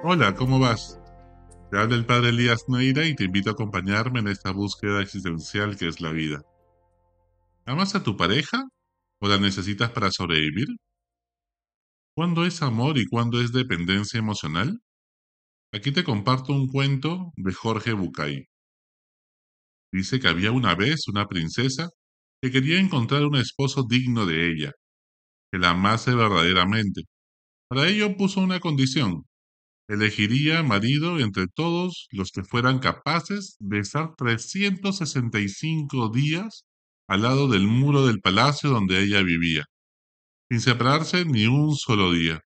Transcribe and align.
Hola, 0.00 0.36
¿cómo 0.36 0.60
vas? 0.60 0.96
Te 1.72 1.76
habla 1.76 1.96
el 1.96 2.06
padre 2.06 2.28
Elías 2.28 2.62
Neira 2.68 3.04
y 3.04 3.16
te 3.16 3.24
invito 3.24 3.50
a 3.50 3.54
acompañarme 3.54 4.20
en 4.20 4.28
esta 4.28 4.52
búsqueda 4.52 5.02
existencial 5.02 5.76
que 5.76 5.88
es 5.88 6.00
la 6.00 6.12
vida. 6.12 6.40
¿Amas 7.66 7.96
a 7.96 8.04
tu 8.04 8.16
pareja 8.16 8.62
o 9.20 9.28
la 9.28 9.38
necesitas 9.38 9.90
para 9.90 10.12
sobrevivir? 10.12 10.68
¿Cuándo 12.14 12.44
es 12.44 12.62
amor 12.62 12.96
y 12.96 13.06
cuándo 13.06 13.40
es 13.40 13.50
dependencia 13.50 14.18
emocional? 14.18 14.78
Aquí 15.72 15.90
te 15.90 16.04
comparto 16.04 16.52
un 16.52 16.68
cuento 16.68 17.32
de 17.34 17.52
Jorge 17.52 17.92
Bucay. 17.92 18.44
Dice 19.92 20.20
que 20.20 20.28
había 20.28 20.52
una 20.52 20.76
vez 20.76 21.08
una 21.08 21.26
princesa 21.26 21.88
que 22.40 22.52
quería 22.52 22.78
encontrar 22.78 23.24
un 23.24 23.34
esposo 23.34 23.84
digno 23.88 24.26
de 24.26 24.48
ella, 24.52 24.72
que 25.50 25.58
la 25.58 25.70
amase 25.70 26.14
verdaderamente. 26.14 27.02
Para 27.68 27.88
ello 27.88 28.16
puso 28.16 28.40
una 28.40 28.60
condición, 28.60 29.24
elegiría 29.88 30.62
marido 30.62 31.18
entre 31.18 31.48
todos 31.48 32.08
los 32.12 32.30
que 32.30 32.44
fueran 32.44 32.78
capaces 32.78 33.56
de 33.58 33.80
estar 33.80 34.14
365 34.16 36.10
días 36.10 36.66
al 37.08 37.22
lado 37.22 37.48
del 37.48 37.66
muro 37.66 38.06
del 38.06 38.20
palacio 38.20 38.68
donde 38.68 39.02
ella 39.02 39.22
vivía, 39.22 39.64
sin 40.50 40.60
separarse 40.60 41.24
ni 41.24 41.46
un 41.46 41.74
solo 41.74 42.12
día. 42.12 42.42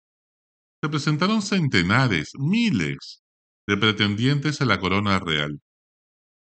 Se 0.83 0.89
presentaron 0.89 1.43
centenares, 1.43 2.33
miles 2.39 3.23
de 3.69 3.77
pretendientes 3.77 4.61
a 4.61 4.65
la 4.65 4.81
corona 4.81 5.21
real. 5.21 5.61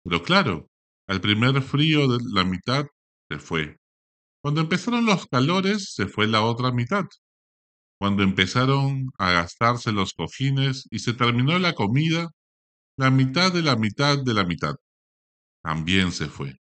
Pero 0.03 0.21
claro, 0.21 0.69
al 1.07 1.19
primer 1.19 1.61
frío 1.63 2.07
de 2.07 2.19
la 2.31 2.43
mitad 2.43 2.85
se 3.29 3.39
fue. 3.39 3.77
Cuando 4.43 4.61
empezaron 4.61 5.05
los 5.05 5.25
calores, 5.25 5.93
se 5.93 6.05
fue 6.07 6.27
la 6.27 6.43
otra 6.43 6.71
mitad 6.71 7.05
cuando 7.99 8.23
empezaron 8.23 9.09
a 9.17 9.31
gastarse 9.31 9.91
los 9.91 10.13
cojines 10.13 10.87
y 10.91 10.99
se 10.99 11.13
terminó 11.13 11.57
la 11.59 11.73
comida, 11.73 12.29
la 12.97 13.11
mitad 13.11 13.51
de 13.53 13.61
la 13.61 13.75
mitad 13.75 14.17
de 14.23 14.33
la 14.33 14.45
mitad 14.45 14.75
también 15.65 16.11
se 16.11 16.27
fue. 16.27 16.59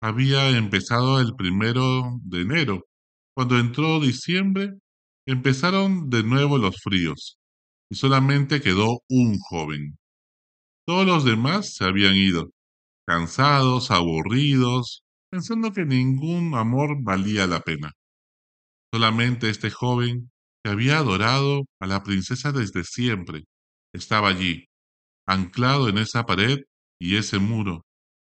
Había 0.00 0.48
empezado 0.56 1.20
el 1.20 1.34
primero 1.36 2.18
de 2.22 2.40
enero. 2.40 2.86
Cuando 3.34 3.58
entró 3.58 4.00
diciembre, 4.00 4.78
empezaron 5.26 6.08
de 6.08 6.22
nuevo 6.22 6.56
los 6.56 6.76
fríos 6.82 7.38
y 7.90 7.96
solamente 7.96 8.62
quedó 8.62 9.02
un 9.10 9.38
joven. 9.38 9.98
Todos 10.86 11.06
los 11.06 11.24
demás 11.24 11.74
se 11.74 11.84
habían 11.84 12.16
ido, 12.16 12.50
cansados, 13.06 13.90
aburridos, 13.90 15.02
pensando 15.30 15.72
que 15.74 15.84
ningún 15.84 16.54
amor 16.54 16.96
valía 17.02 17.46
la 17.46 17.60
pena. 17.60 17.92
Solamente 18.92 19.50
este 19.50 19.70
joven, 19.70 20.30
que 20.64 20.70
había 20.70 20.98
adorado 20.98 21.66
a 21.80 21.86
la 21.86 22.02
princesa 22.02 22.52
desde 22.52 22.84
siempre, 22.84 23.44
estaba 23.94 24.28
allí, 24.28 24.64
anclado 25.26 25.88
en 25.88 25.98
esa 25.98 26.24
pared 26.24 26.58
y 27.00 27.16
ese 27.16 27.38
muro, 27.38 27.84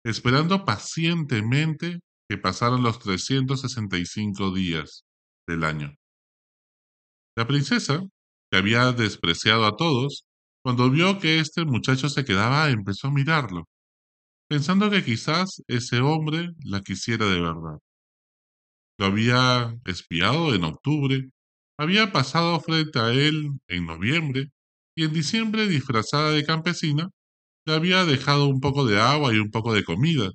esperando 0.05 0.65
pacientemente 0.65 1.99
que 2.29 2.37
pasaran 2.37 2.83
los 2.83 2.99
365 2.99 4.53
días 4.53 5.03
del 5.47 5.63
año. 5.63 5.93
La 7.37 7.45
princesa, 7.47 8.01
que 8.49 8.57
había 8.57 8.91
despreciado 8.93 9.65
a 9.65 9.75
todos, 9.75 10.25
cuando 10.63 10.89
vio 10.89 11.19
que 11.19 11.39
este 11.39 11.65
muchacho 11.65 12.09
se 12.09 12.25
quedaba, 12.25 12.69
empezó 12.69 13.07
a 13.07 13.11
mirarlo, 13.11 13.65
pensando 14.49 14.89
que 14.89 15.03
quizás 15.03 15.61
ese 15.67 15.99
hombre 15.99 16.49
la 16.63 16.81
quisiera 16.81 17.25
de 17.25 17.41
verdad. 17.41 17.79
Lo 18.97 19.05
había 19.07 19.75
espiado 19.85 20.53
en 20.55 20.63
octubre, 20.63 21.29
había 21.77 22.11
pasado 22.11 22.59
frente 22.59 22.99
a 22.99 23.11
él 23.11 23.51
en 23.67 23.85
noviembre 23.85 24.49
y 24.95 25.03
en 25.05 25.13
diciembre, 25.13 25.67
disfrazada 25.67 26.31
de 26.31 26.45
campesina, 26.45 27.09
le 27.65 27.73
había 27.75 28.05
dejado 28.05 28.47
un 28.47 28.61
poco 28.61 28.85
de 28.85 28.99
agua 29.01 29.33
y 29.33 29.39
un 29.39 29.51
poco 29.51 29.73
de 29.73 29.83
comida. 29.85 30.31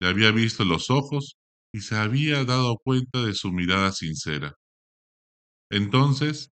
Le 0.00 0.08
había 0.08 0.32
visto 0.32 0.64
los 0.64 0.90
ojos 0.90 1.36
y 1.72 1.80
se 1.82 1.96
había 1.96 2.44
dado 2.44 2.78
cuenta 2.84 3.24
de 3.24 3.34
su 3.34 3.52
mirada 3.52 3.92
sincera. 3.92 4.54
Entonces 5.70 6.50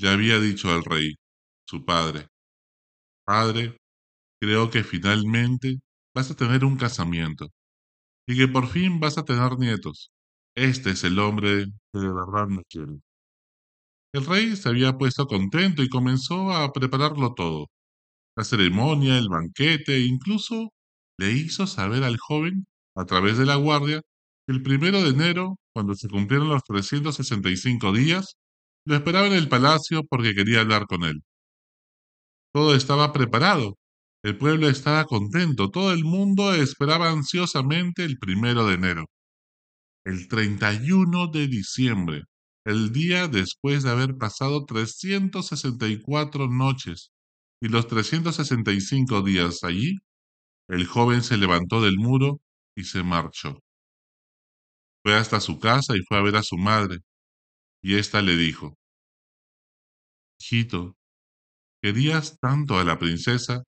le 0.00 0.08
había 0.08 0.40
dicho 0.40 0.70
al 0.72 0.82
rey, 0.84 1.16
su 1.66 1.84
padre, 1.84 2.28
Padre, 3.24 3.76
creo 4.40 4.70
que 4.70 4.84
finalmente 4.84 5.80
vas 6.14 6.30
a 6.30 6.36
tener 6.36 6.64
un 6.64 6.76
casamiento 6.76 7.48
y 8.28 8.36
que 8.38 8.48
por 8.48 8.68
fin 8.68 9.00
vas 9.00 9.18
a 9.18 9.24
tener 9.24 9.58
nietos. 9.58 10.10
Este 10.58 10.90
es 10.90 11.04
el 11.04 11.20
hombre 11.20 11.66
que 11.92 12.00
de 12.00 12.12
verdad 12.12 12.48
me 12.48 12.64
quiere. 12.68 12.98
El 14.12 14.26
rey 14.26 14.56
se 14.56 14.68
había 14.68 14.98
puesto 14.98 15.28
contento 15.28 15.84
y 15.84 15.88
comenzó 15.88 16.50
a 16.50 16.72
prepararlo 16.72 17.32
todo. 17.34 17.68
La 18.36 18.42
ceremonia, 18.42 19.18
el 19.18 19.28
banquete, 19.28 19.94
e 19.94 20.06
incluso 20.06 20.70
le 21.16 21.30
hizo 21.30 21.68
saber 21.68 22.02
al 22.02 22.16
joven, 22.18 22.66
a 22.96 23.04
través 23.04 23.38
de 23.38 23.46
la 23.46 23.54
guardia, 23.54 24.00
que 24.48 24.52
el 24.52 24.64
primero 24.64 25.00
de 25.00 25.10
enero, 25.10 25.58
cuando 25.72 25.94
se 25.94 26.08
cumplieron 26.08 26.48
los 26.48 26.64
365 26.64 27.92
días, 27.92 28.34
lo 28.84 28.96
esperaba 28.96 29.28
en 29.28 29.34
el 29.34 29.48
palacio 29.48 30.02
porque 30.10 30.34
quería 30.34 30.62
hablar 30.62 30.86
con 30.88 31.04
él. 31.04 31.22
Todo 32.52 32.74
estaba 32.74 33.12
preparado, 33.12 33.76
el 34.24 34.36
pueblo 34.36 34.68
estaba 34.68 35.04
contento, 35.04 35.70
todo 35.70 35.92
el 35.92 36.02
mundo 36.02 36.52
esperaba 36.52 37.10
ansiosamente 37.10 38.04
el 38.04 38.18
primero 38.18 38.66
de 38.66 38.74
enero 38.74 39.04
el 40.08 40.26
31 40.26 41.26
de 41.26 41.48
diciembre, 41.48 42.22
el 42.64 42.92
día 42.92 43.28
después 43.28 43.82
de 43.82 43.90
haber 43.90 44.16
pasado 44.16 44.64
364 44.64 46.48
noches 46.48 47.10
y 47.60 47.68
los 47.68 47.88
365 47.88 49.20
días 49.20 49.64
allí, 49.64 49.98
el 50.66 50.86
joven 50.86 51.22
se 51.22 51.36
levantó 51.36 51.82
del 51.82 51.98
muro 51.98 52.40
y 52.74 52.84
se 52.84 53.02
marchó. 53.02 53.58
Fue 55.04 55.14
hasta 55.14 55.40
su 55.40 55.58
casa 55.58 55.94
y 55.94 56.00
fue 56.08 56.16
a 56.16 56.22
ver 56.22 56.36
a 56.36 56.42
su 56.42 56.56
madre, 56.56 57.00
y 57.82 57.96
ésta 57.96 58.22
le 58.22 58.34
dijo, 58.34 58.78
Hijito, 60.40 60.96
querías 61.82 62.38
tanto 62.40 62.78
a 62.78 62.84
la 62.84 62.98
princesa, 62.98 63.62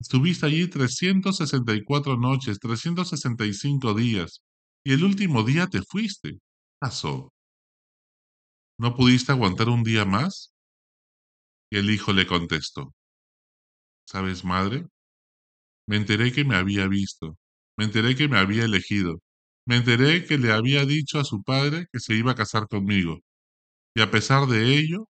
estuviste 0.00 0.46
allí 0.46 0.66
364 0.66 2.16
noches, 2.16 2.58
365 2.58 3.94
días, 3.94 4.42
y 4.86 4.92
el 4.92 5.02
último 5.02 5.42
día 5.42 5.66
te 5.66 5.82
fuiste. 5.82 6.38
pasó? 6.78 7.32
¿No 8.78 8.94
pudiste 8.94 9.32
aguantar 9.32 9.68
un 9.68 9.82
día 9.82 10.04
más? 10.04 10.54
Y 11.72 11.78
el 11.78 11.90
hijo 11.90 12.12
le 12.12 12.24
contestó, 12.24 12.94
¿sabes, 14.04 14.44
madre? 14.44 14.86
Me 15.88 15.96
enteré 15.96 16.30
que 16.30 16.44
me 16.44 16.54
había 16.54 16.86
visto, 16.86 17.36
me 17.76 17.86
enteré 17.86 18.14
que 18.14 18.28
me 18.28 18.38
había 18.38 18.64
elegido, 18.64 19.20
me 19.66 19.74
enteré 19.74 20.24
que 20.24 20.38
le 20.38 20.52
había 20.52 20.84
dicho 20.84 21.18
a 21.18 21.24
su 21.24 21.42
padre 21.42 21.88
que 21.92 21.98
se 21.98 22.14
iba 22.14 22.30
a 22.30 22.36
casar 22.36 22.68
conmigo, 22.68 23.18
y 23.92 24.02
a 24.02 24.10
pesar 24.12 24.46
de 24.46 24.78
ello, 24.78 25.08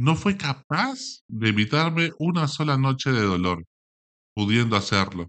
no 0.00 0.16
fue 0.16 0.36
capaz 0.36 1.22
de 1.28 1.50
evitarme 1.50 2.10
una 2.18 2.48
sola 2.48 2.76
noche 2.76 3.12
de 3.12 3.22
dolor, 3.22 3.64
pudiendo 4.34 4.74
hacerlo. 4.74 5.28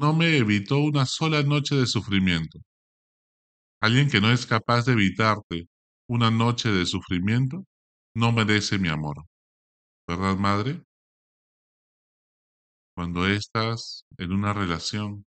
No 0.00 0.14
me 0.14 0.36
evitó 0.36 0.78
una 0.78 1.06
sola 1.06 1.44
noche 1.44 1.76
de 1.76 1.86
sufrimiento. 1.86 2.58
Alguien 3.84 4.08
que 4.08 4.18
no 4.22 4.32
es 4.32 4.46
capaz 4.46 4.86
de 4.86 4.92
evitarte 4.92 5.68
una 6.08 6.30
noche 6.30 6.70
de 6.70 6.86
sufrimiento 6.86 7.66
no 8.14 8.32
merece 8.32 8.78
mi 8.78 8.88
amor. 8.88 9.26
¿Verdad, 10.08 10.36
madre? 10.38 10.82
Cuando 12.96 13.26
estás 13.26 14.06
en 14.16 14.32
una 14.32 14.54
relación 14.54 15.26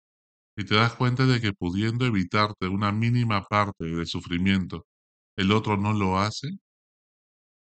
y 0.57 0.65
te 0.65 0.73
das 0.73 0.95
cuenta 0.95 1.27
de 1.27 1.39
que 1.39 1.53
pudiendo 1.53 2.07
evitarte 2.07 2.67
una 2.67 2.91
mínima 2.91 3.45
parte 3.45 3.85
de 3.85 4.07
sufrimiento, 4.07 4.87
el 5.37 5.51
otro 5.51 5.77
no 5.77 5.93
lo 5.93 6.17
hace, 6.17 6.49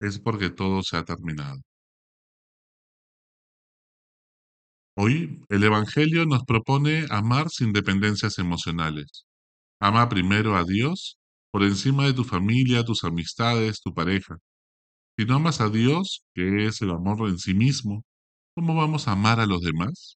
es 0.00 0.20
porque 0.20 0.50
todo 0.50 0.84
se 0.84 0.96
ha 0.96 1.04
terminado. 1.04 1.60
Hoy 4.96 5.40
el 5.50 5.62
Evangelio 5.62 6.26
nos 6.26 6.42
propone 6.44 7.06
amar 7.08 7.48
sin 7.48 7.72
dependencias 7.72 8.38
emocionales. 8.38 9.24
Ama 9.84 10.08
primero 10.08 10.56
a 10.56 10.64
Dios 10.64 11.18
por 11.52 11.62
encima 11.62 12.06
de 12.06 12.14
tu 12.14 12.24
familia, 12.24 12.86
tus 12.86 13.04
amistades, 13.04 13.82
tu 13.82 13.92
pareja. 13.92 14.38
Si 15.18 15.26
no 15.26 15.34
amas 15.36 15.60
a 15.60 15.68
Dios, 15.68 16.24
que 16.34 16.64
es 16.66 16.80
el 16.80 16.90
amor 16.90 17.28
en 17.28 17.38
sí 17.38 17.52
mismo, 17.52 18.02
¿cómo 18.56 18.74
vamos 18.74 19.08
a 19.08 19.12
amar 19.12 19.40
a 19.40 19.46
los 19.46 19.60
demás? 19.60 20.16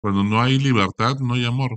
Cuando 0.00 0.24
no 0.24 0.40
hay 0.40 0.58
libertad, 0.58 1.18
no 1.20 1.34
hay 1.34 1.44
amor. 1.44 1.76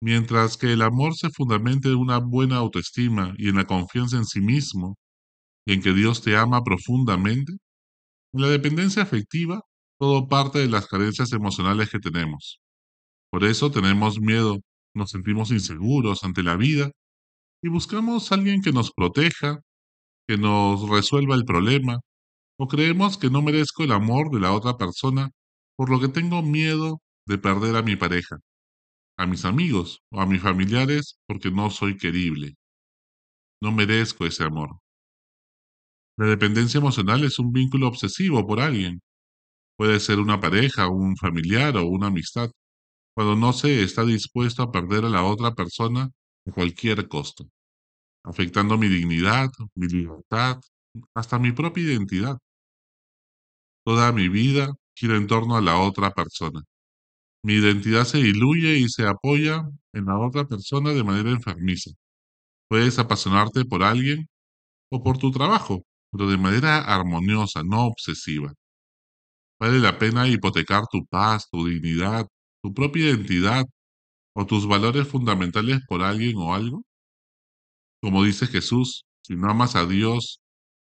Mientras 0.00 0.56
que 0.56 0.72
el 0.74 0.82
amor 0.82 1.16
se 1.16 1.30
fundamenta 1.30 1.88
en 1.88 1.96
una 1.96 2.18
buena 2.18 2.58
autoestima 2.58 3.34
y 3.36 3.48
en 3.48 3.56
la 3.56 3.66
confianza 3.66 4.16
en 4.16 4.26
sí 4.26 4.40
mismo, 4.40 4.96
y 5.66 5.72
en 5.72 5.82
que 5.82 5.92
Dios 5.92 6.22
te 6.22 6.36
ama 6.36 6.62
profundamente, 6.62 7.52
en 8.32 8.42
la 8.42 8.48
dependencia 8.48 9.02
afectiva, 9.02 9.60
todo 9.98 10.28
parte 10.28 10.60
de 10.60 10.68
las 10.68 10.86
carencias 10.86 11.32
emocionales 11.32 11.90
que 11.90 11.98
tenemos. 11.98 12.60
Por 13.30 13.44
eso 13.44 13.70
tenemos 13.72 14.20
miedo 14.20 14.60
nos 14.96 15.10
sentimos 15.10 15.50
inseguros 15.52 16.24
ante 16.24 16.42
la 16.42 16.56
vida 16.56 16.90
y 17.62 17.68
buscamos 17.68 18.32
a 18.32 18.36
alguien 18.36 18.62
que 18.62 18.72
nos 18.72 18.92
proteja, 18.92 19.60
que 20.28 20.38
nos 20.38 20.88
resuelva 20.88 21.34
el 21.36 21.44
problema, 21.44 22.00
O 22.58 22.68
creemos 22.68 23.18
que 23.18 23.30
no 23.30 23.42
merezco 23.42 23.84
el 23.84 23.92
amor 23.92 24.30
de 24.30 24.40
la 24.40 24.52
otra 24.52 24.76
persona 24.78 25.30
por 25.76 25.90
lo 25.90 26.00
que 26.00 26.08
tengo 26.08 26.42
miedo 26.42 27.00
de 27.26 27.38
perder 27.38 27.76
a 27.76 27.82
mi 27.82 27.96
pareja, 27.96 28.36
a 29.18 29.26
mis 29.26 29.44
amigos 29.44 30.00
o 30.12 30.20
a 30.20 30.26
mis 30.26 30.42
familiares 30.42 31.18
porque 31.26 31.50
no 31.50 31.70
soy 31.70 31.96
querible. 31.98 32.54
No 33.60 33.70
merezco 33.70 34.24
ese 34.24 34.44
amor. 34.44 34.78
La 36.18 36.26
dependencia 36.26 36.78
emocional 36.78 37.24
es 37.24 37.38
un 37.38 37.52
vínculo 37.52 37.88
obsesivo 37.88 38.46
por 38.46 38.60
alguien. 38.60 39.00
Puede 39.76 40.00
ser 40.00 40.20
una 40.20 40.40
pareja, 40.40 40.88
un 40.88 41.16
familiar 41.16 41.76
o 41.78 41.86
una 41.86 42.08
amistad, 42.08 42.50
cuando 43.16 43.34
no 43.34 43.54
se 43.54 43.82
está 43.82 44.04
dispuesto 44.04 44.62
a 44.62 44.70
perder 44.70 45.06
a 45.06 45.08
la 45.08 45.24
otra 45.24 45.54
persona 45.54 46.10
a 46.46 46.52
cualquier 46.52 47.08
costo, 47.08 47.48
afectando 48.22 48.76
mi 48.76 48.88
dignidad, 48.88 49.48
mi 49.74 49.86
libertad, 49.88 50.60
hasta 51.14 51.38
mi 51.38 51.52
propia 51.52 51.84
identidad. 51.84 52.36
Toda 53.86 54.12
mi 54.12 54.28
vida 54.28 54.74
gira 54.94 55.16
en 55.16 55.26
torno 55.26 55.56
a 55.56 55.62
la 55.62 55.78
otra 55.78 56.10
persona. 56.10 56.62
Mi 57.42 57.54
identidad 57.54 58.04
se 58.04 58.18
diluye 58.18 58.76
y 58.76 58.90
se 58.90 59.06
apoya 59.06 59.66
en 59.94 60.04
la 60.04 60.18
otra 60.18 60.46
persona 60.46 60.90
de 60.90 61.02
manera 61.02 61.30
enfermiza. 61.30 61.92
Puedes 62.68 62.98
apasionarte 62.98 63.64
por 63.64 63.82
alguien 63.82 64.28
o 64.90 65.02
por 65.02 65.16
tu 65.16 65.30
trabajo, 65.30 65.84
pero 66.12 66.28
de 66.28 66.36
manera 66.36 66.80
armoniosa, 66.80 67.62
no 67.62 67.86
obsesiva. 67.86 68.52
¿Vale 69.58 69.78
la 69.80 69.98
pena 69.98 70.28
hipotecar 70.28 70.84
tu 70.90 71.06
paz, 71.06 71.48
tu 71.50 71.66
dignidad, 71.66 72.26
tu 72.66 72.74
propia 72.74 73.10
identidad 73.10 73.64
o 74.34 74.46
tus 74.46 74.66
valores 74.66 75.06
fundamentales 75.08 75.80
por 75.88 76.02
alguien 76.02 76.36
o 76.36 76.52
algo? 76.52 76.82
Como 78.02 78.24
dice 78.24 78.46
Jesús, 78.48 79.04
si 79.22 79.36
no 79.36 79.48
amas 79.50 79.76
a 79.76 79.86
Dios 79.86 80.40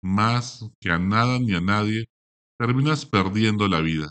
más 0.01 0.65
que 0.81 0.91
a 0.91 0.99
nada 0.99 1.39
ni 1.39 1.53
a 1.53 1.61
nadie, 1.61 2.07
terminas 2.59 3.05
perdiendo 3.05 3.69
la 3.69 3.79
vida. 3.81 4.09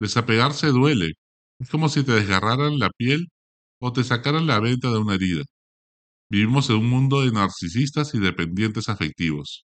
Desapegarse 0.00 0.68
duele. 0.68 1.12
Es 1.60 1.70
como 1.70 1.88
si 1.88 2.02
te 2.04 2.12
desgarraran 2.12 2.78
la 2.78 2.90
piel 2.90 3.28
o 3.80 3.92
te 3.92 4.02
sacaran 4.02 4.46
la 4.48 4.58
venta 4.60 4.90
de 4.90 4.98
una 4.98 5.14
herida. 5.14 5.44
Vivimos 6.30 6.70
en 6.70 6.76
un 6.76 6.90
mundo 6.90 7.22
de 7.22 7.32
narcisistas 7.32 8.14
y 8.14 8.18
dependientes 8.20 8.88
afectivos. 8.88 9.64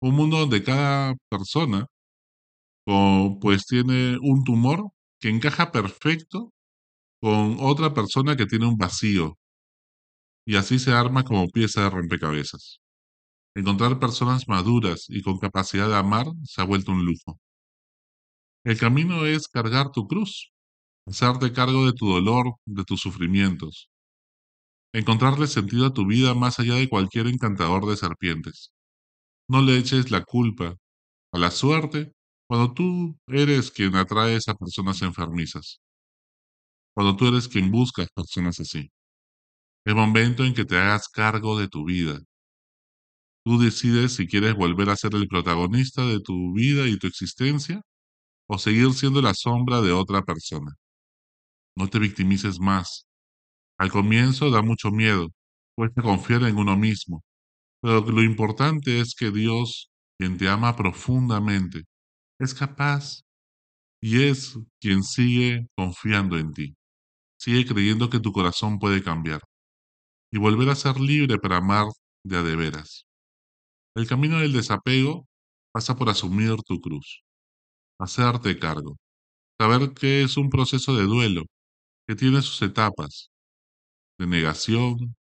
Un 0.00 0.16
mundo 0.16 0.38
donde 0.40 0.62
cada 0.62 1.14
persona 1.30 1.86
pues 3.40 3.66
tiene 3.66 4.18
un 4.20 4.44
tumor 4.44 4.90
que 5.20 5.28
encaja 5.28 5.72
perfecto 5.72 6.52
con 7.20 7.58
otra 7.60 7.94
persona 7.94 8.36
que 8.36 8.46
tiene 8.46 8.66
un 8.66 8.76
vacío. 8.76 9.38
Y 10.46 10.56
así 10.56 10.78
se 10.78 10.92
arma 10.92 11.24
como 11.24 11.48
pieza 11.48 11.82
de 11.82 11.90
rompecabezas. 11.90 12.80
Encontrar 13.54 13.98
personas 13.98 14.48
maduras 14.48 15.06
y 15.08 15.22
con 15.22 15.38
capacidad 15.38 15.88
de 15.88 15.96
amar 15.96 16.26
se 16.44 16.60
ha 16.62 16.64
vuelto 16.64 16.92
un 16.92 17.04
lujo. 17.04 17.38
El 18.64 18.78
camino 18.78 19.26
es 19.26 19.48
cargar 19.48 19.90
tu 19.90 20.06
cruz, 20.06 20.52
hacerte 21.06 21.52
cargo 21.52 21.86
de 21.86 21.92
tu 21.92 22.08
dolor, 22.08 22.54
de 22.66 22.84
tus 22.84 23.00
sufrimientos, 23.00 23.90
encontrarle 24.92 25.46
sentido 25.46 25.86
a 25.86 25.92
tu 25.94 26.06
vida 26.06 26.34
más 26.34 26.58
allá 26.58 26.74
de 26.74 26.88
cualquier 26.88 27.26
encantador 27.26 27.86
de 27.86 27.96
serpientes. 27.96 28.72
No 29.48 29.62
le 29.62 29.78
eches 29.78 30.10
la 30.10 30.24
culpa 30.24 30.76
a 31.32 31.38
la 31.38 31.50
suerte 31.50 32.12
cuando 32.50 32.74
tú 32.74 33.16
eres 33.28 33.70
quien 33.70 33.94
atraes 33.94 34.48
a 34.48 34.56
personas 34.56 35.00
enfermizas, 35.02 35.80
cuando 36.94 37.16
tú 37.16 37.26
eres 37.26 37.48
quien 37.48 37.70
busca 37.70 38.06
personas 38.14 38.58
así. 38.60 38.90
El 39.84 39.96
momento 39.96 40.44
en 40.44 40.54
que 40.54 40.64
te 40.64 40.76
hagas 40.78 41.08
cargo 41.08 41.58
de 41.58 41.68
tu 41.68 41.84
vida, 41.84 42.20
Tú 43.44 43.58
decides 43.58 44.14
si 44.14 44.26
quieres 44.26 44.54
volver 44.54 44.90
a 44.90 44.96
ser 44.96 45.14
el 45.14 45.28
protagonista 45.28 46.06
de 46.06 46.20
tu 46.20 46.52
vida 46.54 46.86
y 46.86 46.98
tu 46.98 47.06
existencia 47.06 47.82
o 48.48 48.58
seguir 48.58 48.92
siendo 48.94 49.22
la 49.22 49.34
sombra 49.34 49.80
de 49.82 49.92
otra 49.92 50.22
persona. 50.22 50.74
No 51.76 51.88
te 51.88 51.98
victimices 51.98 52.60
más. 52.60 53.06
Al 53.78 53.90
comienzo 53.90 54.50
da 54.50 54.62
mucho 54.62 54.90
miedo, 54.90 55.30
cuesta 55.76 56.02
confiar 56.02 56.44
en 56.44 56.58
uno 56.58 56.76
mismo, 56.76 57.24
pero 57.82 58.02
lo 58.02 58.22
importante 58.22 59.00
es 59.00 59.14
que 59.14 59.30
Dios, 59.30 59.90
quien 60.18 60.38
te 60.38 60.48
ama 60.48 60.76
profundamente, 60.76 61.84
es 62.40 62.54
capaz 62.54 63.20
y 64.02 64.24
es 64.24 64.58
quien 64.80 65.04
sigue 65.04 65.68
confiando 65.76 66.38
en 66.38 66.52
ti. 66.52 66.74
Sigue 67.38 67.66
creyendo 67.66 68.10
que 68.10 68.20
tu 68.20 68.32
corazón 68.32 68.78
puede 68.78 69.02
cambiar 69.02 69.42
y 70.32 70.38
volver 70.38 70.70
a 70.70 70.74
ser 70.74 70.98
libre 70.98 71.38
para 71.38 71.58
amar 71.58 71.86
de 72.24 72.38
a 72.38 72.42
de 72.42 72.56
veras. 72.56 73.06
El 73.94 74.06
camino 74.06 74.38
del 74.38 74.52
desapego 74.52 75.26
pasa 75.72 75.96
por 75.96 76.08
asumir 76.08 76.56
tu 76.66 76.80
cruz, 76.80 77.22
hacerte 77.98 78.58
cargo, 78.58 78.96
saber 79.58 79.92
que 79.94 80.22
es 80.22 80.36
un 80.36 80.48
proceso 80.50 80.96
de 80.96 81.04
duelo, 81.04 81.42
que 82.08 82.16
tiene 82.16 82.42
sus 82.42 82.62
etapas, 82.62 83.30
de 84.18 84.26
negación, 84.26 85.16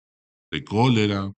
de 0.51 0.63
cólera, 0.63 1.31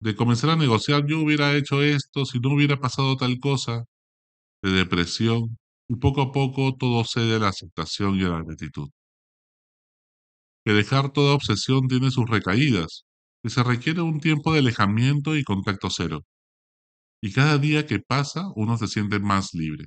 de 0.00 0.16
comenzar 0.16 0.50
a 0.50 0.56
negociar 0.56 1.06
yo 1.06 1.20
hubiera 1.20 1.56
hecho 1.56 1.82
esto 1.82 2.24
si 2.24 2.40
no 2.40 2.54
hubiera 2.54 2.78
pasado 2.80 3.16
tal 3.16 3.38
cosa, 3.40 3.84
de 4.64 4.70
depresión, 4.70 5.58
y 5.88 5.96
poco 5.96 6.22
a 6.22 6.32
poco 6.32 6.74
todo 6.78 7.04
cede 7.04 7.36
a 7.36 7.38
la 7.38 7.48
aceptación 7.48 8.16
y 8.16 8.24
a 8.24 8.30
la 8.30 8.42
gratitud. 8.42 8.88
Que 10.64 10.72
dejar 10.72 11.12
toda 11.12 11.34
obsesión 11.34 11.86
tiene 11.86 12.10
sus 12.10 12.24
recaídas, 12.28 13.04
que 13.42 13.50
se 13.50 13.62
requiere 13.62 14.00
un 14.00 14.20
tiempo 14.20 14.54
de 14.54 14.60
alejamiento 14.60 15.36
y 15.36 15.44
contacto 15.44 15.90
cero. 15.90 16.24
Y 17.22 17.32
cada 17.32 17.58
día 17.58 17.86
que 17.86 18.00
pasa 18.00 18.44
uno 18.56 18.78
se 18.78 18.86
siente 18.86 19.18
más 19.18 19.52
libre. 19.52 19.84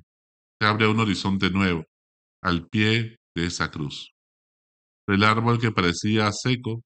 Se 0.59 0.67
abre 0.67 0.87
un 0.87 0.99
horizonte 0.99 1.49
nuevo, 1.49 1.83
al 2.43 2.67
pie 2.67 3.17
de 3.35 3.45
esa 3.47 3.71
cruz. 3.71 4.13
El 5.07 5.23
árbol 5.23 5.59
que 5.59 5.71
parecía 5.71 6.31
seco 6.31 6.83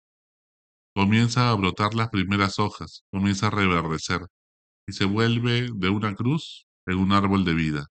comienza 0.94 1.50
a 1.50 1.54
brotar 1.54 1.94
las 1.94 2.10
primeras 2.10 2.58
hojas, 2.58 3.04
comienza 3.10 3.46
a 3.46 3.50
reverdecer 3.50 4.20
y 4.86 4.92
se 4.92 5.06
vuelve 5.06 5.68
de 5.74 5.88
una 5.88 6.14
cruz 6.14 6.67
en 6.88 6.98
un 6.98 7.12
árbol 7.12 7.44
de 7.44 7.54
vida. 7.54 7.86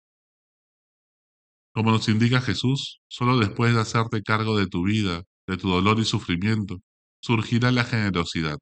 Como 1.75 1.91
nos 1.91 2.09
indica 2.09 2.41
Jesús, 2.41 3.00
solo 3.09 3.39
después 3.39 3.75
de 3.75 3.81
hacerte 3.81 4.23
cargo 4.23 4.56
de 4.56 4.67
tu 4.67 4.85
vida, 4.85 5.23
de 5.47 5.56
tu 5.56 5.71
dolor 5.71 5.99
y 5.99 6.05
sufrimiento, 6.05 6.79
surgirá 7.21 7.73
la 7.73 7.85
generosidad. 7.85 8.58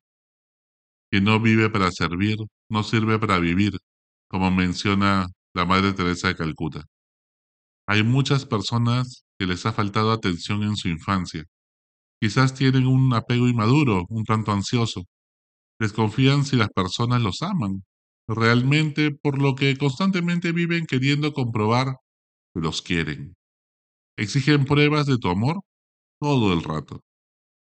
Quien 1.11 1.25
no 1.25 1.41
vive 1.41 1.69
para 1.71 1.91
servir, 1.91 2.39
no 2.69 2.85
sirve 2.85 3.19
para 3.19 3.41
vivir, 3.41 3.79
como 4.29 4.51
menciona 4.53 5.27
la 5.55 5.67
Madre 5.67 5.93
Teresa 5.93 6.29
de 6.29 6.37
Calcuta. 6.37 6.85
Hay 7.89 8.05
muchas 8.05 8.47
personas 8.47 9.25
que 9.37 9.47
les 9.47 9.67
ha 9.67 9.73
faltado 9.73 10.13
atención 10.13 10.63
en 10.63 10.77
su 10.77 10.89
infancia. 10.89 11.45
Quizás 12.21 12.55
tienen 12.55 12.87
un 12.87 13.13
apego 13.15 13.49
inmaduro, 13.49 14.07
un 14.09 14.25
tanto 14.25 14.53
ansioso. 14.53 15.03
Desconfían 15.81 16.45
si 16.45 16.55
las 16.55 16.69
personas 16.69 17.21
los 17.23 17.43
aman, 17.43 17.83
realmente 18.35 19.11
por 19.11 19.41
lo 19.41 19.55
que 19.57 19.77
constantemente 19.77 20.53
viven 20.53 20.87
queriendo 20.87 21.33
comprobar 21.33 21.97
que 22.55 22.61
los 22.61 22.83
quieren. 22.83 23.37
Exigen 24.17 24.65
pruebas 24.65 25.07
de 25.07 25.19
tu 25.19 25.29
amor 25.29 25.61
todo 26.21 26.53
el 26.53 26.63
rato. 26.63 27.01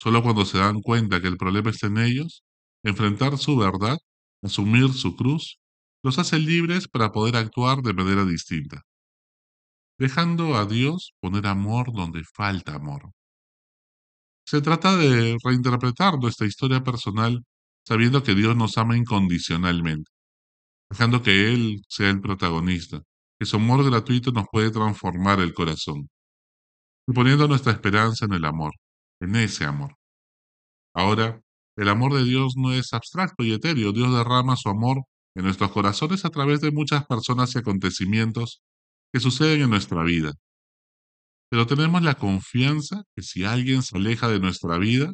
Solo 0.01 0.23
cuando 0.23 0.45
se 0.45 0.59
dan 0.59 0.81
cuenta 0.81 1.21
que 1.21 1.27
el 1.27 1.37
problema 1.37 1.69
está 1.71 1.87
en 1.87 1.99
ellos, 1.99 2.43
enfrentar 2.83 3.37
su 3.37 3.57
verdad, 3.57 3.97
asumir 4.43 4.93
su 4.93 5.15
cruz, 5.15 5.59
los 6.03 6.19
hace 6.19 6.39
libres 6.39 6.87
para 6.87 7.11
poder 7.11 7.35
actuar 7.35 7.81
de 7.81 7.93
manera 7.93 8.25
distinta, 8.25 8.83
dejando 9.99 10.55
a 10.55 10.65
Dios 10.65 11.13
poner 11.19 11.47
amor 11.47 11.93
donde 11.93 12.23
falta 12.35 12.75
amor. 12.75 13.11
Se 14.45 14.61
trata 14.61 14.95
de 14.95 15.37
reinterpretar 15.43 16.17
nuestra 16.19 16.47
historia 16.47 16.83
personal 16.83 17.43
sabiendo 17.85 18.23
que 18.23 18.35
Dios 18.35 18.55
nos 18.55 18.77
ama 18.77 18.97
incondicionalmente, 18.97 20.11
dejando 20.89 21.21
que 21.21 21.53
Él 21.53 21.81
sea 21.87 22.09
el 22.09 22.21
protagonista, 22.21 23.01
que 23.39 23.45
su 23.45 23.57
amor 23.57 23.83
gratuito 23.83 24.31
nos 24.31 24.45
puede 24.51 24.71
transformar 24.71 25.39
el 25.39 25.53
corazón, 25.53 26.09
y 27.07 27.13
poniendo 27.13 27.47
nuestra 27.47 27.71
esperanza 27.71 28.25
en 28.25 28.33
el 28.33 28.45
amor, 28.45 28.73
en 29.21 29.35
ese 29.35 29.65
amor. 29.65 29.95
Ahora, 30.93 31.41
el 31.77 31.89
amor 31.89 32.13
de 32.13 32.23
Dios 32.23 32.55
no 32.57 32.73
es 32.73 32.93
abstracto 32.93 33.43
y 33.43 33.53
etéreo, 33.53 33.91
Dios 33.93 34.11
derrama 34.13 34.55
su 34.55 34.69
amor 34.69 35.03
en 35.35 35.43
nuestros 35.45 35.71
corazones 35.71 36.25
a 36.25 36.29
través 36.31 36.61
de 36.61 36.71
muchas 36.71 37.05
personas 37.05 37.53
y 37.55 37.59
acontecimientos 37.59 38.61
que 39.13 39.19
suceden 39.19 39.61
en 39.61 39.69
nuestra 39.69 40.03
vida. 40.03 40.33
Pero 41.49 41.67
tenemos 41.67 42.01
la 42.01 42.15
confianza 42.15 43.03
que 43.15 43.21
si 43.21 43.43
alguien 43.45 43.83
se 43.83 43.97
aleja 43.97 44.27
de 44.27 44.39
nuestra 44.39 44.77
vida, 44.77 45.13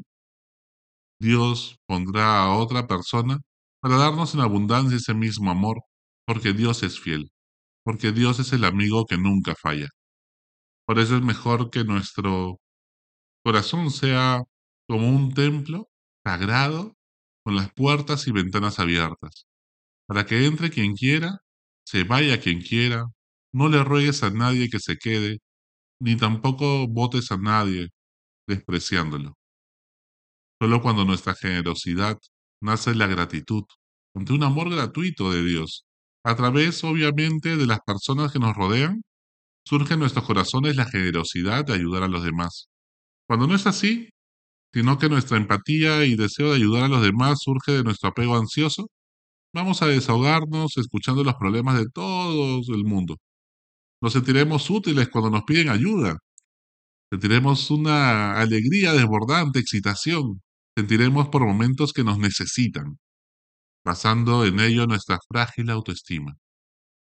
Dios 1.19 1.77
pondrá 1.85 2.43
a 2.43 2.57
otra 2.57 2.87
persona 2.87 3.39
para 3.83 3.97
darnos 3.97 4.35
en 4.35 4.41
abundancia 4.41 4.97
ese 4.97 5.15
mismo 5.15 5.51
amor, 5.51 5.83
porque 6.27 6.53
Dios 6.53 6.83
es 6.83 6.99
fiel, 7.01 7.31
porque 7.85 8.11
Dios 8.13 8.39
es 8.39 8.53
el 8.53 8.65
amigo 8.65 9.05
que 9.07 9.17
nunca 9.17 9.55
falla. 9.61 9.89
Por 10.85 10.99
eso 10.99 11.15
es 11.17 11.21
mejor 11.23 11.69
que 11.69 11.83
nuestro 11.83 12.59
corazón 13.43 13.91
sea 13.91 14.41
como 14.87 15.09
un 15.09 15.33
templo 15.33 15.89
sagrado 16.25 16.95
con 17.45 17.55
las 17.55 17.73
puertas 17.73 18.27
y 18.27 18.33
ventanas 18.33 18.79
abiertas, 18.79 19.47
para 20.07 20.25
que 20.25 20.45
entre 20.47 20.69
quien 20.71 20.95
quiera 20.95 21.39
Se 21.87 22.03
vaya 22.05 22.41
quien 22.41 22.61
quiera, 22.61 23.05
no 23.53 23.69
le 23.69 23.83
ruegues 23.83 24.23
a 24.23 24.31
nadie 24.31 24.69
que 24.69 24.79
se 24.79 24.97
quede, 24.97 25.39
ni 25.99 26.17
tampoco 26.17 26.87
votes 26.87 27.31
a 27.31 27.37
nadie 27.37 27.89
despreciándolo. 28.47 29.35
Solo 30.61 30.81
cuando 30.81 31.05
nuestra 31.05 31.35
generosidad 31.35 32.17
nace 32.63 32.96
la 32.96 33.08
gratitud 33.08 33.63
ante 34.15 34.34
un 34.34 34.43
amor 34.43 34.70
gratuito 34.70 35.32
de 35.32 35.43
Dios, 35.43 35.86
a 36.24 36.36
través 36.36 36.84
obviamente 36.84 37.58
de 37.58 37.65
las 37.65 37.79
personas 37.82 38.32
que 38.32 38.39
nos 38.39 38.55
rodean, 38.55 39.01
surge 39.65 39.96
en 39.96 40.01
nuestros 40.01 40.25
corazones 40.25 40.75
la 40.75 40.86
generosidad 40.86 41.65
de 41.65 41.74
ayudar 41.74 42.03
a 42.03 42.08
los 42.08 42.24
demás. 42.24 42.67
Cuando 43.27 43.48
no 43.48 43.55
es 43.55 43.67
así, 43.67 44.10
sino 44.74 44.98
que 45.00 45.10
nuestra 45.10 45.38
empatía 45.38 46.05
y 46.05 46.15
deseo 46.15 46.51
de 46.51 46.58
ayudar 46.58 46.84
a 46.86 46.88
los 46.89 47.01
demás 47.03 47.41
surge 47.41 47.74
de 47.74 47.84
nuestro 47.84 48.10
apego 48.10 48.38
ansioso, 48.38 48.89
vamos 49.53 49.82
a 49.82 49.88
desahogarnos 49.88 50.77
escuchando 50.77 51.24
los 51.24 51.36
problemas 51.36 51.79
de 51.79 51.88
todo 51.89 52.62
el 52.75 52.86
mundo. 52.86 53.17
Nos 54.01 54.13
sentiremos 54.13 54.70
útiles 54.70 55.10
cuando 55.10 55.32
nos 55.32 55.43
piden 55.46 55.70
ayuda. 55.70 56.20
Sentiremos 57.12 57.72
una 57.72 58.39
alegría 58.41 58.93
desbordante, 58.93 59.60
excitación. 59.60 60.42
Sentiremos 60.75 61.29
por 61.29 61.45
momentos 61.45 61.93
que 61.93 62.03
nos 62.03 62.17
necesitan, 62.17 62.97
basando 63.85 64.45
en 64.45 64.59
ello 64.59 64.87
nuestra 64.87 65.19
frágil 65.27 65.69
autoestima. 65.69 66.35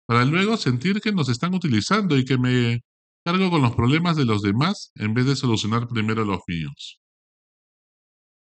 Para 0.07 0.25
luego 0.25 0.57
sentir 0.57 1.01
que 1.01 1.13
nos 1.13 1.29
están 1.29 1.55
utilizando 1.55 2.19
y 2.19 2.25
que 2.25 2.39
me 2.39 2.81
cargo 3.25 3.51
con 3.51 3.63
los 3.63 3.75
problemas 3.75 4.17
de 4.17 4.25
los 4.25 4.43
demás 4.43 4.93
en 4.95 5.15
vez 5.15 5.27
de 5.27 5.37
solucionar 5.37 5.89
primero 5.89 6.25
los 6.25 6.41
míos. 6.47 7.01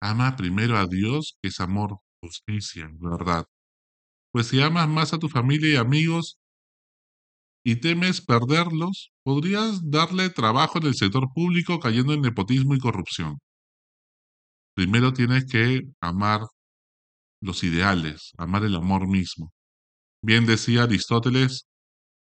Ama 0.00 0.34
primero 0.36 0.78
a 0.78 0.86
Dios, 0.86 1.36
que 1.42 1.48
es 1.48 1.60
amor, 1.60 1.98
justicia, 2.22 2.90
verdad. 3.00 3.44
Pues 4.32 4.48
si 4.48 4.62
amas 4.62 4.88
más 4.88 5.12
a 5.12 5.18
tu 5.18 5.28
familia 5.28 5.74
y 5.74 5.76
amigos 5.76 6.38
y 7.64 7.76
temes 7.76 8.20
perderlos, 8.20 9.12
podrías 9.24 9.90
darle 9.90 10.30
trabajo 10.30 10.78
en 10.78 10.86
el 10.86 10.94
sector 10.94 11.28
público 11.34 11.78
cayendo 11.78 12.14
en 12.14 12.22
nepotismo 12.22 12.74
y 12.74 12.78
corrupción. 12.78 13.38
Primero 14.74 15.12
tienes 15.12 15.44
que 15.46 15.82
amar 16.00 16.40
los 17.40 17.64
ideales, 17.64 18.32
amar 18.38 18.64
el 18.64 18.76
amor 18.76 19.08
mismo. 19.08 19.52
Bien 20.22 20.46
decía 20.46 20.84
Aristóteles 20.84 21.66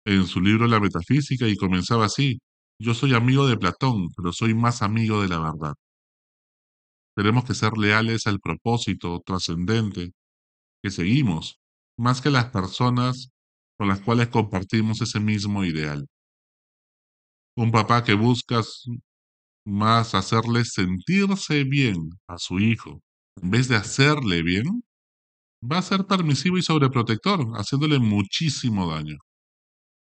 en 0.06 0.26
su 0.26 0.40
libro 0.40 0.66
La 0.68 0.80
Metafísica 0.80 1.48
y 1.48 1.56
comenzaba 1.56 2.06
así, 2.06 2.40
yo 2.80 2.94
soy 2.94 3.14
amigo 3.14 3.46
de 3.46 3.56
Platón, 3.56 4.08
pero 4.16 4.32
soy 4.32 4.54
más 4.54 4.82
amigo 4.82 5.22
de 5.22 5.28
la 5.28 5.38
verdad. 5.38 5.74
Tenemos 7.16 7.44
que 7.44 7.54
ser 7.54 7.78
leales 7.78 8.26
al 8.26 8.40
propósito 8.40 9.22
trascendente 9.24 10.12
que 10.82 10.90
seguimos, 10.90 11.60
más 11.98 12.20
que 12.20 12.30
las 12.30 12.46
personas 12.46 13.30
con 13.78 13.88
las 13.88 14.00
cuales 14.00 14.28
compartimos 14.28 15.00
ese 15.00 15.20
mismo 15.20 15.64
ideal. 15.64 16.06
Un 17.56 17.70
papá 17.70 18.02
que 18.04 18.14
busca 18.14 18.62
más 19.64 20.14
hacerle 20.14 20.64
sentirse 20.64 21.64
bien 21.64 22.10
a 22.28 22.38
su 22.38 22.60
hijo, 22.60 23.00
en 23.42 23.50
vez 23.50 23.68
de 23.68 23.76
hacerle 23.76 24.42
bien, 24.42 24.84
va 25.62 25.78
a 25.78 25.82
ser 25.82 26.06
permisivo 26.06 26.58
y 26.58 26.62
sobreprotector, 26.62 27.52
haciéndole 27.54 27.98
muchísimo 27.98 28.90
daño. 28.90 29.16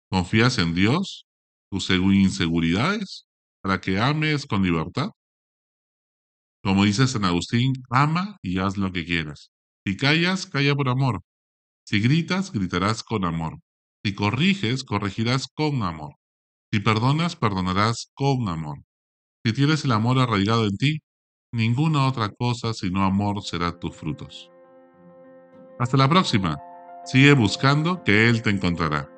¿Confías 0.09 0.57
en 0.57 0.73
Dios, 0.73 1.25
tus 1.69 1.89
inseguridades, 1.89 3.25
para 3.61 3.79
que 3.81 3.99
ames 3.99 4.45
con 4.45 4.63
libertad? 4.63 5.09
Como 6.63 6.85
dice 6.85 7.07
San 7.07 7.25
Agustín, 7.25 7.73
ama 7.89 8.37
y 8.41 8.59
haz 8.59 8.77
lo 8.77 8.91
que 8.91 9.05
quieras. 9.05 9.51
Si 9.85 9.97
callas, 9.97 10.45
calla 10.45 10.75
por 10.75 10.89
amor. 10.89 11.21
Si 11.85 11.99
gritas, 11.99 12.51
gritarás 12.51 13.03
con 13.03 13.25
amor. 13.25 13.57
Si 14.03 14.13
corriges, 14.13 14.83
corregirás 14.83 15.47
con 15.47 15.83
amor. 15.83 16.15
Si 16.71 16.79
perdonas, 16.79 17.35
perdonarás 17.35 18.11
con 18.13 18.47
amor. 18.47 18.79
Si 19.43 19.53
tienes 19.53 19.83
el 19.85 19.91
amor 19.91 20.19
arraigado 20.19 20.65
en 20.65 20.77
ti, 20.77 20.99
ninguna 21.51 22.07
otra 22.07 22.29
cosa 22.29 22.73
sino 22.75 23.03
amor 23.03 23.41
será 23.43 23.79
tus 23.79 23.95
frutos. 23.95 24.51
Hasta 25.79 25.97
la 25.97 26.07
próxima. 26.07 26.59
Sigue 27.05 27.33
buscando 27.33 28.03
que 28.03 28.29
Él 28.29 28.43
te 28.43 28.51
encontrará. 28.51 29.10